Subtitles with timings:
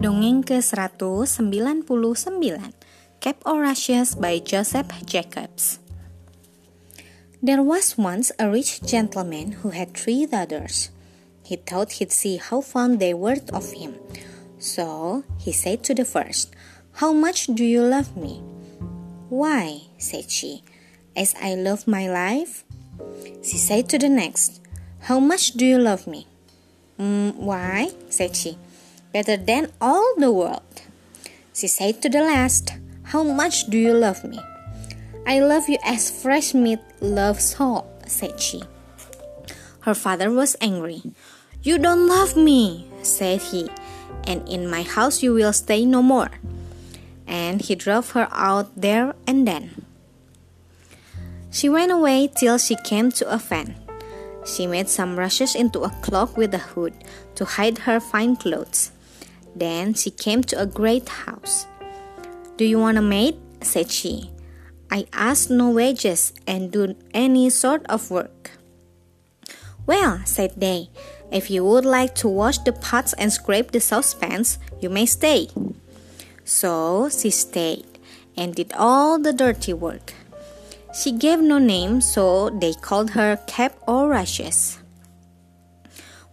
[0.00, 1.84] Dongeng ke-199
[3.20, 5.76] Cap o' Rushes by Joseph Jacobs
[7.44, 10.88] There was once a rich gentleman who had three daughters.
[11.44, 14.00] He thought he'd see how fond they were of him.
[14.56, 16.56] So he said to the first,
[17.04, 18.40] How much do you love me?
[19.28, 20.64] Why, said she,
[21.12, 22.64] as I love my life.
[23.44, 24.64] She said to the next,
[25.12, 26.24] How much do you love me?
[26.96, 28.56] Mm, why, said she,
[29.12, 30.82] better than all the world.
[31.52, 32.74] She said to the last,
[33.04, 34.38] How much do you love me?
[35.26, 38.62] I love you as fresh meat loves salt, said she.
[39.80, 41.02] Her father was angry.
[41.62, 43.68] You don't love me, said he,
[44.24, 46.30] and in my house you will stay no more.
[47.26, 49.86] And he drove her out there and then.
[51.50, 53.74] She went away till she came to a fen.
[54.46, 56.94] She made some rushes into a cloak with a hood
[57.34, 58.92] to hide her fine clothes.
[59.54, 61.66] Then she came to a great house.
[62.56, 63.36] Do you want a maid?
[63.62, 64.30] said she.
[64.90, 68.52] I ask no wages and do any sort of work.
[69.86, 70.90] Well, said they,
[71.30, 75.48] if you would like to wash the pots and scrape the saucepans, you may stay.
[76.44, 77.86] So she stayed
[78.36, 80.14] and did all the dirty work.
[80.92, 84.78] She gave no name, so they called her Cap o' Rushes.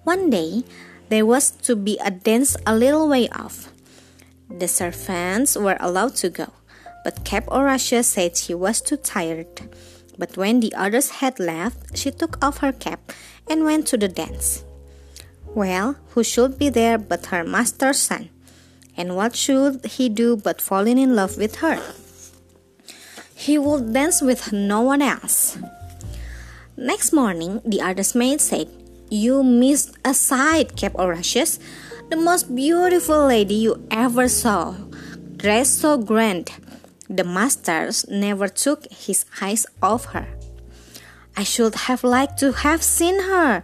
[0.03, 0.63] One day,
[1.09, 3.71] there was to be a dance a little way off.
[4.49, 6.53] The servants were allowed to go,
[7.03, 9.69] but Cap o' Rushes said she was too tired.
[10.17, 13.11] But when the others had left, she took off her cap
[13.47, 14.63] and went to the dance.
[15.45, 18.29] Well, who should be there but her master's son?
[18.95, 21.81] And what should he do but fall in love with her?
[23.35, 25.57] He would dance with no one else.
[26.75, 28.69] Next morning, the other's maid said,
[29.09, 31.59] you missed a sight, Cap o' Rushes.
[32.09, 34.75] The most beautiful lady you ever saw,
[35.35, 36.51] dressed so grand.
[37.09, 40.27] The masters never took his eyes off her.
[41.35, 43.63] I should have liked to have seen her,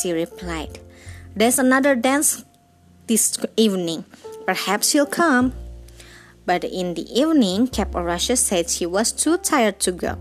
[0.00, 0.78] she replied.
[1.34, 2.44] There's another dance
[3.06, 4.04] this evening.
[4.46, 5.52] Perhaps she'll come.
[6.46, 10.16] But in the evening, Cap o' Rushes said she was too tired to go.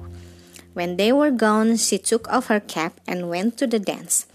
[0.74, 4.28] When they were gone, she took off her cap and went to the dance.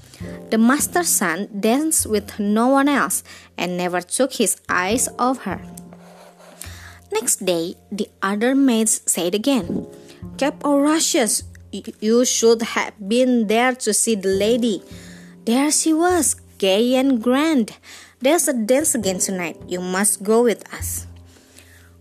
[0.50, 3.24] The master's son danced with no one else
[3.56, 5.60] and never took his eyes off her.
[7.12, 9.86] Next day, the other maids said again,
[10.38, 14.82] Cap o' Rushes, you should have been there to see the lady.
[15.44, 17.76] There she was, gay and grand.
[18.20, 19.60] There's a dance again tonight.
[19.66, 21.06] You must go with us.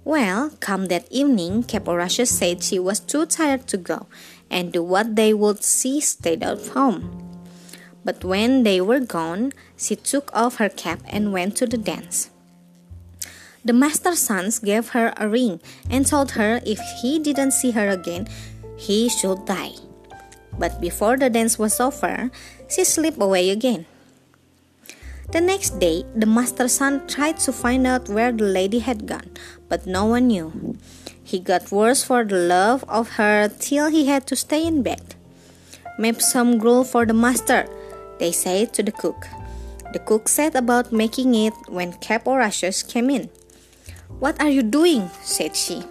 [0.03, 4.07] Well, come that evening, Cap o' Rushes said she was too tired to go,
[4.49, 7.20] and do what they would see stayed at home.
[8.03, 12.29] But when they were gone, she took off her cap and went to the dance.
[13.63, 17.89] The master's sons gave her a ring and told her if he didn't see her
[17.89, 18.27] again,
[18.75, 19.77] he should die.
[20.57, 22.31] But before the dance was over,
[22.67, 23.85] she slipped away again.
[25.31, 29.31] The next day, the master's son tried to find out where the lady had gone,
[29.69, 30.75] but no one knew.
[31.23, 35.15] He got worse for the love of her till he had to stay in bed.
[35.97, 37.69] Make some gruel for the master,
[38.21, 39.25] they said to the cook.
[39.93, 43.33] The cook set about making it when Cap o' Rushes came in.
[44.21, 45.09] What are you doing?
[45.25, 45.81] said she.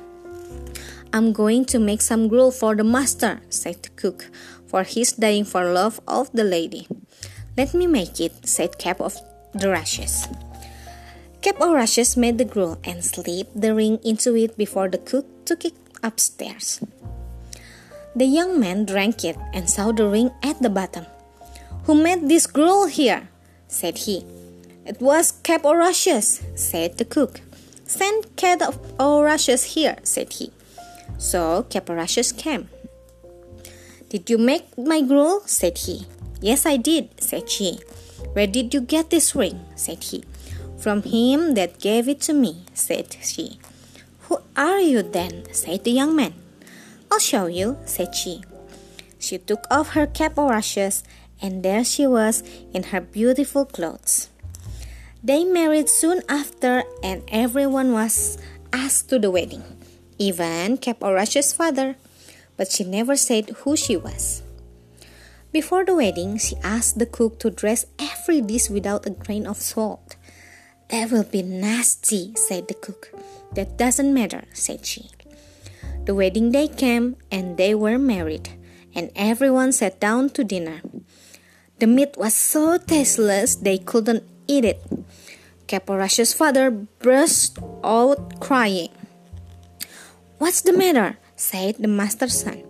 [1.12, 4.30] I'm going to make some gruel for the master, said the cook,
[4.64, 6.86] for he's dying for love of the lady.
[7.58, 9.10] Let me make it, said Cap o'
[9.58, 10.28] Rushes.
[11.42, 15.26] Cap o' Rushes made the gruel and slipped the ring into it before the cook
[15.44, 15.74] took it
[16.04, 16.78] upstairs.
[18.14, 21.06] The young man drank it and saw the ring at the bottom.
[21.90, 23.26] Who made this gruel here?
[23.66, 24.24] said he.
[24.86, 27.40] It was Cap o' Rushes, said the cook.
[27.84, 28.62] Send Cap
[29.00, 30.52] o' Rushes here, said he.
[31.18, 32.68] So Cap o' Rushes came.
[34.08, 35.42] Did you make my gruel?
[35.46, 36.06] said he.
[36.40, 37.81] Yes, I did, said she.
[38.34, 39.58] Where did you get this ring?
[39.75, 40.22] said he.
[40.78, 43.58] From him that gave it to me, said she.
[44.28, 45.52] Who are you then?
[45.52, 46.34] said the young man.
[47.10, 48.44] I'll show you, said she.
[49.19, 51.02] She took off her cap o' rushes
[51.40, 52.42] and there she was
[52.72, 54.28] in her beautiful clothes.
[55.22, 58.38] They married soon after, and everyone was
[58.72, 59.64] asked to the wedding,
[60.19, 61.96] even Cap o' Rushes' father,
[62.56, 64.42] but she never said who she was.
[65.52, 69.56] Before the wedding, she asked the cook to dress every dish without a grain of
[69.58, 70.16] salt.
[70.88, 73.10] That will be nasty, said the cook.
[73.54, 75.10] That doesn't matter, said she.
[76.04, 78.50] The wedding day came, and they were married,
[78.94, 80.82] and everyone sat down to dinner.
[81.81, 84.85] The meat was so tasteless they couldn't eat it.
[85.67, 88.93] Cap o' Rushes' father burst out crying.
[90.37, 91.17] What's the matter?
[91.37, 92.65] said the master's son.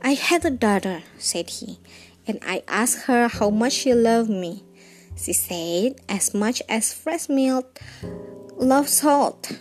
[0.00, 1.80] I had a daughter, said he,
[2.24, 4.62] and I asked her how much she loved me.
[5.18, 7.80] She said, as much as fresh milk
[8.54, 9.58] loves salt.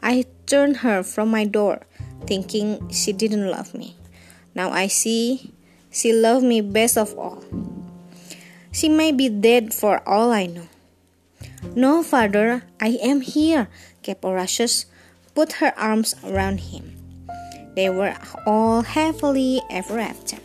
[0.00, 1.86] I turned her from my door,
[2.26, 3.94] thinking she didn't love me.
[4.52, 5.54] Now I see
[5.92, 7.44] she loved me best of all.
[8.72, 10.66] She may be dead for all I know.
[11.76, 13.68] No, father, I am here.
[14.02, 14.86] Caporatius
[15.36, 16.96] put her arms around him.
[17.76, 20.40] They were all happily ever after.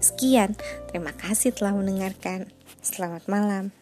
[0.00, 0.56] Sekian,
[0.88, 2.48] terima kasih telah mendengarkan.
[2.80, 3.79] Selamat malam.